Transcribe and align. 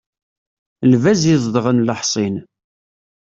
Lbaz 0.91 1.21
izedɣen 1.33 1.83
leḥṣin. 1.87 2.35